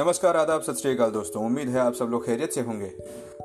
नमस्कार, 0.00 0.36
आदाब, 0.36 0.62
सत 0.62 0.74
श्रीकाल 0.74 1.10
दोस्तों। 1.10 1.44
उम्मीद 1.44 1.68
है 1.68 1.78
आप 1.78 1.94
सब 1.94 2.04
लोग 2.04 2.26
खैरियत 2.26 2.52
से 2.52 2.60
होंगे 2.60 2.92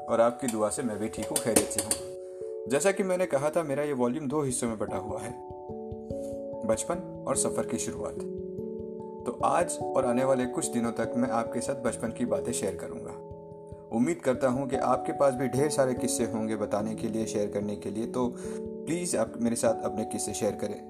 और 0.09 0.21
आपकी 0.21 0.47
दुआ 0.47 0.69
से 0.69 0.83
मैं 0.83 0.99
भी 0.99 1.07
ठीक 1.07 1.25
हूँ, 1.25 1.37
खैरियत 1.37 1.67
से 1.67 1.83
हूँ। 1.83 2.69
जैसा 2.69 2.91
कि 2.91 3.03
मैंने 3.03 3.25
कहा 3.25 3.49
था, 3.49 3.63
मेरा 3.63 3.83
ये 3.83 3.93
वॉल्यूम 3.93 4.27
दो 4.27 4.41
हिस्सों 4.41 4.67
में 4.67 4.79
बटा 4.79 4.97
हुआ 4.97 5.19
है। 5.19 5.31
बचपन 6.67 7.25
और 7.27 7.37
सफ़र 7.37 7.65
की 7.65 7.77
शुरुआत। 7.77 8.13
तो 9.25 9.39
आज 9.43 9.77
और 9.81 10.05
आने 10.05 10.23
वाले 10.23 10.45
कुछ 10.45 10.67
दिनों 10.67 10.91
तक 10.91 11.13
मैं 11.15 11.29
आपके 11.29 11.61
साथ 11.61 11.75
बचपन 11.75 12.07
की 12.07 12.25
बातें 12.25 12.51
शेयर 12.51 12.75
करूँगा। 12.75 13.11
उम्मीद 13.95 14.17
करता 14.17 14.47
हूँ 14.47 14.69
कि 14.69 14.75
आपके 14.75 15.11
पास 15.11 15.33
भी 15.33 15.47
ढेर 15.47 15.69
सारे 15.69 15.93
किस्से 15.93 16.23
होंगे 16.23 16.55
बताने 16.55 16.95
के 16.95 17.07
लिए, 17.07 17.25
शेयर 17.25 17.47
करने 17.47 17.75
के 17.75 17.89
लिए। 17.89 18.07
तो 18.07 18.35
प्लीज़ 18.59 19.17
आप 19.17 19.33
मेरे 19.37 19.55
साथ 19.55 19.83
अपने 19.83 20.05
किस्से 20.05 20.33
शेयर 20.33 20.51
करें। 20.51 20.89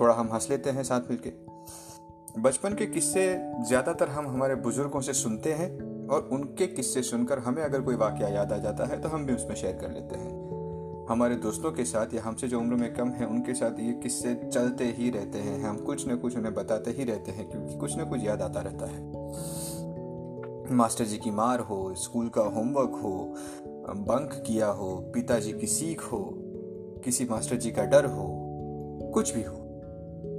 थोड़ा 0.00 0.14
हम 0.14 0.30
हंस 0.32 0.50
लेते 0.50 0.70
हैं 0.70 0.82
साथ 0.82 1.00
मिलकर 1.00 1.43
बचपन 2.34 2.74
के 2.74 2.86
किस्से 2.86 3.24
ज़्यादातर 3.66 4.08
हम 4.08 4.26
हमारे 4.26 4.54
बुज़ुर्गों 4.54 5.00
से 5.00 5.12
सुनते 5.12 5.52
हैं 5.52 6.08
और 6.08 6.28
उनके 6.32 6.66
किस्से 6.66 7.02
सुनकर 7.02 7.38
हमें 7.38 7.62
अगर 7.62 7.80
कोई 7.80 7.96
वाक्य 7.96 8.32
याद 8.34 8.52
आ 8.52 8.56
जाता 8.58 8.84
है 8.84 9.00
तो 9.00 9.08
हम 9.08 9.26
भी 9.26 9.34
उसमें 9.34 9.54
शेयर 9.56 9.76
कर 9.76 9.90
लेते 9.90 10.16
हैं। 10.16 11.06
हमारे 11.10 11.36
दोस्तों 11.36 11.72
के 11.72 11.84
साथ 11.84 12.14
या 12.14 12.22
हमसे 12.22 12.48
जो 12.48 12.60
उम्र 12.60 12.74
में 12.74 12.94
कम 12.94 13.08
है, 13.08 13.26
उनके 13.26 13.54
साथ 13.54 13.80
ये 13.80 13.92
किस्से 13.92 14.34
चलते 14.44 14.84
ही 14.98 15.10
रहते 15.10 15.38
हैं। 15.38 15.62
हम 15.62 15.76
कुछ 15.76 16.08
न 16.08 16.16
कुछ 16.16 16.36
उन्हें 16.36 16.54
बताते 16.54 16.90
ही 16.90 17.04
रहते 17.04 17.32
हैं 17.32 17.48
क्योंकि 17.50 17.78
कुछ 17.78 17.98
न 17.98 18.04
कुछ 18.04 18.24
याद 18.24 18.42
आता 18.42 18.60
रहता 18.60 18.86
है। 18.86 19.02
मास्टर 20.74 21.04
जी 21.04 21.18
की 21.18 21.30
मार 21.30 21.60
हो, 21.60 21.94
स्कूल 21.94 22.28
का 22.28 22.42
होमवर्क 22.42 23.00
हो, 23.02 23.34
बंक 23.88 24.42
किया 24.46 24.68
हो, 24.68 24.94
पिताजी 25.14 25.52
की 25.52 25.66
सीख 25.66 26.02
हो, 26.02 26.24
किसी 27.04 27.24
मास्टर 27.24 27.56
जी 27.56 27.70
का 27.70 27.84
डर 27.84 28.04
हो, 28.06 28.30
कुछ 29.14 29.34
भी 29.34 29.42
हो, 29.42 29.56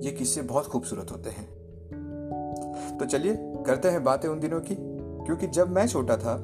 ये 0.04 0.12
किस्से 0.12 0.42
बहुत 0.44 0.66
खूबसूरत 0.66 1.12
होते 1.12 1.30
हैं। 1.30 1.65
तो 3.00 3.06
चलिए 3.06 3.36
करते 3.40 3.90
हैं 3.90 4.04
बातें 4.04 4.30
उन 4.30 4.40
दिनों 4.40 4.62
की, 4.62 4.76
क्योंकि 5.26 5.48
जब 5.48 5.70
मैं 5.70 5.88
छोटा 5.88 6.18
था, 6.18 6.38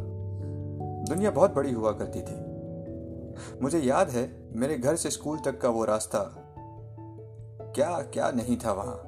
दुनिया 1.10 1.32
बहुत 1.32 1.54
बड़ी 1.54 1.72
हुआ 1.72 1.92
करती 1.92 2.22
थी। 2.22 2.52
मुझे 3.62 3.80
याद 3.80 4.10
है, 4.10 4.50
मेरे 4.56 4.78
घर 4.78 4.96
से 4.96 5.10
स्कूल 5.10 5.40
तक 5.40 5.62
का 5.62 5.70
वो 5.70 5.86
रास्ता। 5.86 6.20
क्या 7.76 8.02
क्या 8.02 8.32
नहीं 8.32 8.58
था 8.58 8.72
वहाँ? 8.72 9.08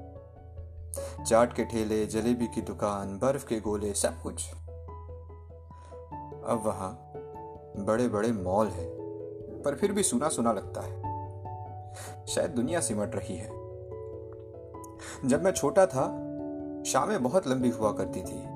चाट 1.26 1.54
के 1.54 1.66
ठेले, 1.66 2.06
जलेबी 2.06 2.48
की 2.48 2.62
दुकान, 2.62 3.20
बर्फ़ 3.20 3.48
के 3.48 3.60
गोले, 3.60 3.94
सब 3.94 4.22
कुछ। 4.22 4.52
अब 6.46 6.64
वहाँ 6.66 7.12
बड़े 7.78 8.08
बड़े 8.08 8.32
मॉल 8.32 8.68
हैं, 8.68 8.90
पर 9.66 9.76
फिर 9.76 9.92
भी 9.92 10.04
सुना 10.04 10.30
सुना 10.30 10.54
लगता 10.54 10.82
है। 10.82 11.04
शायद 12.28 12.52
दुनिया 12.52 12.80
सिमट 12.80 13.16
रही 13.16 13.36
है। 13.36 13.50
जब 15.26 15.42
मैं 15.44 15.52
छोटा 15.52 15.86
था 15.86 16.30
शामें 16.86 17.24
बहुत 17.24 17.48
लंबी 17.48 17.70
हुआ 17.70 17.92
करती 17.92 18.22
थी। 18.22 18.54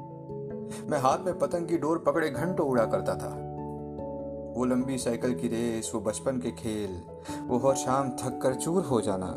मैं 0.87 0.97
हाथ 0.97 1.17
में 1.19 1.39
पतंग 1.39 1.67
की 1.67 1.77
डोर 1.77 1.99
पकड़े 1.99 2.29
घंटों 2.29 2.67
उड़ा 2.67 2.85
करता 2.85 3.15
था। 3.15 3.47
वो 4.57 4.65
लंबी 4.65 4.97
साइकिल 4.97 5.35
की 5.35 5.47
रेस, 5.47 5.91
वो 5.95 6.01
बचपन 6.01 6.39
के 6.39 6.51
खेल, 6.51 7.01
वो 7.47 7.57
हर 7.57 7.75
शाम 7.75 8.09
थक 8.09 8.39
कर 8.43 8.55
चूर 8.55 8.83
हो 8.83 9.01
जाना। 9.01 9.27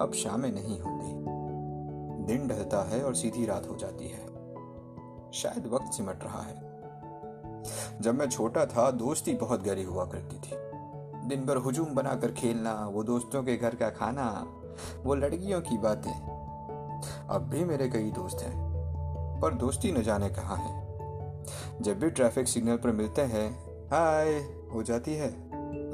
अब 0.00 0.12
शामें 0.12 0.52
नहीं 0.52 0.80
होती 0.80 1.22
दिन 2.24 2.48
ढलता 2.48 2.88
है 2.88 3.04
और 3.04 3.14
सीधी 3.14 3.46
रात 3.46 3.68
हो 3.70 3.76
जाती 3.76 4.08
है। 4.08 4.26
शायद 5.32 5.66
वक्त 5.66 5.92
सिमट 5.92 6.24
रहा 6.24 6.42
है। 6.42 6.72
जब 8.00 8.14
मैं 8.14 8.28
छोटा 8.28 8.66
था, 8.66 8.90
दोस्ती 8.90 9.34
बहुत 9.34 9.62
गहरी 9.62 9.82
हुआ 9.82 10.04
करती 10.04 10.36
थी। 10.36 10.50
दिन 11.28 11.44
भर 11.46 11.56
हुजूम 11.56 11.86
बनाकर 11.86 12.32
खेलना, 12.32 12.88
वो 12.92 13.02
दोस्तों 13.02 13.42
के 13.42 13.56
घर 13.56 13.74
का 13.74 13.90
खाना, 13.90 14.46
वो 15.04 15.14
लड़कियों 15.14 15.60
की 15.60 15.78
बातें 15.78 16.31
अब 17.32 17.42
भी 17.42 17.64
मेरे 17.64 17.88
कई 17.88 18.10
दोस्त 18.10 18.42
हैं, 18.42 18.54
पर 19.40 19.54
दोस्ती 19.54 19.92
न 19.92 20.02
जाने 20.02 20.28
कहाँ 20.28 20.56
है। 20.56 21.82
जब 21.82 21.98
भी 21.98 22.10
ट्रैफ़िक 22.10 22.48
सिग्नल 22.48 22.76
पर 22.76 22.90
मिलते 22.90 23.22
हैं 23.22 23.50
हाय 23.88 24.32
हो 24.74 24.82
जाती 24.82 25.14
है, 25.14 25.28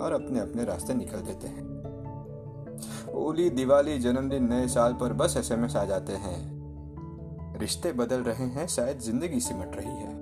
और 0.01 0.13
अपने 0.13 0.41
अपने 0.41 0.65
रास्ते 0.65 0.95
निकल 0.95 1.21
देते 1.21 1.49
हैं। 1.49 1.67
होली, 3.15 3.51
दिवाली, 3.51 3.99
जन्मदिन, 3.99 4.49
नए 4.53 4.69
साल 4.69 4.93
पर 4.93 5.13
बस 5.13 5.37
एसएमएस 5.37 5.77
आ 5.77 5.85
जाते 5.85 6.13
हैं। 6.13 7.59
रिश्ते 7.59 7.93
बदल 7.93 8.23
रहे 8.23 8.45
हैं, 8.45 8.67
शायद 8.67 8.99
ज़िंदगी 8.99 9.41
सिमट 9.41 9.77
रही 9.77 9.97
है। 9.97 10.17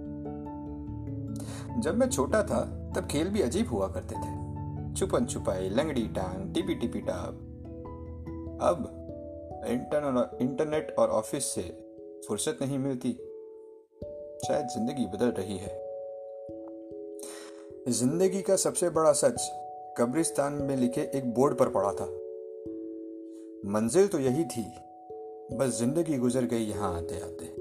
जब 1.80 1.98
मैं 1.98 2.08
छोटा 2.08 2.42
था, 2.42 2.60
तब 2.96 3.06
खेल 3.06 3.28
भी 3.28 3.42
अजीब 3.42 3.68
हुआ 3.68 3.88
करते 3.88 4.14
थे। 4.14 4.94
छुपन 4.94 5.26
छुपाई 5.26 5.68
लंगड़ी 5.68 6.06
टांग 6.08 6.54
टिपी 6.54 6.74
टिपी 6.74 7.00
टाप 7.00 7.42
अब 8.62 9.05
इंटरनेट 9.66 10.94
और 10.98 11.08
ऑफ़िस 11.08 11.44
से 11.44 11.62
फुर्सत 12.28 12.58
नहीं 12.62 12.78
मिलती। 12.78 13.12
शायद 14.46 14.66
ज़िंदगी 14.66 15.06
बदल 15.06 15.26
रही 15.26 15.56
है। 15.56 15.84
ज़िंदगी 17.88 18.42
का 18.42 18.56
सबसे 18.56 18.90
बड़ा 18.90 19.12
सच, 19.12 19.50
कब्रिस्तान 19.98 20.52
में 20.52 20.76
लिखे 20.76 21.10
एक 21.14 21.34
बोर्ड 21.34 21.58
पर 21.58 21.68
पड़ा 21.68 21.92
था। 21.92 22.06
मंजिल 23.70 24.08
तो 24.08 24.18
यही 24.18 24.44
थी, 24.44 24.64
बस 25.56 25.78
ज़िंदगी 25.78 26.18
गुजर 26.18 26.44
गई 26.44 26.64
यहाँ 26.64 26.96
आते 26.96 27.20
आते 27.20 27.54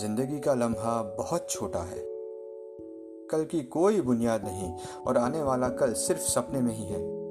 ज़िंदगी 0.00 0.40
का 0.40 0.54
लम्हा 0.54 1.02
बहुत 1.02 1.50
छोटा 1.50 1.78
है। 1.78 2.02
कल 3.30 3.44
की 3.44 3.62
कोई 3.62 4.00
बुनियाद 4.00 4.44
नहीं, 4.44 4.72
और 5.06 5.16
आने 5.16 5.42
वाला 5.42 5.68
कल 5.68 5.92
सिर्फ़ 5.92 6.20
सपने 6.20 6.60
में 6.60 6.72
ही 6.74 6.84
है। 6.84 7.23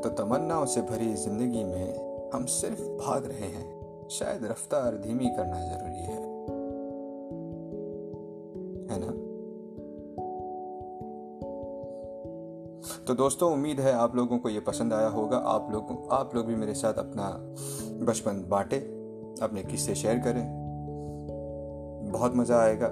तो 0.00 0.08
तमन्नाओं 0.08 0.66
से 0.66 0.82
भरी 0.82 1.14
ज़िंदगी 1.14 1.64
में 1.64 2.10
हम 2.34 2.44
सिर्फ़ 2.46 2.80
भाग 2.80 3.26
रहे 3.26 3.48
हैं। 3.48 3.80
शायद 4.08 4.44
रफ्तार 4.44 4.96
धीमी 4.96 5.28
करना 5.28 5.60
ज़रूरी 5.60 5.98
है। 5.98 6.30
है 8.90 9.00
ना? 9.00 9.30
तो 13.06 13.14
दोस्तों, 13.14 13.52
उम्मीद 13.52 13.80
है 13.80 13.92
आप 13.92 14.16
लोगों 14.16 14.38
को 14.38 14.48
ये 14.48 14.60
पसंद 14.60 14.92
आया 14.92 15.08
होगा। 15.08 15.36
आप 15.36 15.68
लोग 15.72 16.08
आप 16.12 16.34
लोग 16.34 16.46
भी 16.46 16.54
मेरे 16.54 16.74
साथ 16.74 16.94
अपना 16.94 17.30
बचपन 18.06 18.46
बांटे, 18.48 18.76
अपने 19.42 19.62
किस्से 19.62 19.94
शेयर 19.94 20.18
करें। 20.18 20.60
बहुत 22.12 22.34
मज़ा 22.34 22.60
आएगा। 22.60 22.86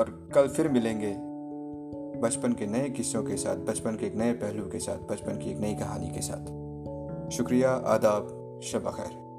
और 0.00 0.28
कल 0.34 0.48
फिर 0.48 0.68
मिलेंगे। 0.68 1.31
बचपन 2.22 2.52
के 2.52 2.66
नए 2.66 2.90
किस्सों 2.90 3.22
के 3.22 3.36
साथ, 3.36 3.56
बचपन 3.56 3.96
के 3.96 4.06
एक 4.06 4.14
नए 4.14 4.32
पहलू 4.32 4.64
के 4.64 4.78
साथ, 4.78 4.98
बचपन 4.98 5.38
की 5.38 5.50
एक 5.50 5.58
नई 5.58 5.74
कहानी 5.74 6.10
के 6.10 6.20
साथ। 6.20 6.44
शुक्रिया, 7.30 7.70
आदाब, 7.70 8.60
शब 8.62 8.90
खैर। 8.90 9.31